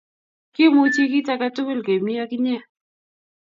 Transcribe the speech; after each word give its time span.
kimuchi 0.53 1.03
kit 1.11 1.27
akatugul 1.33 1.79
kemi 1.85 2.13
ak 2.23 2.31
inye 2.37 2.57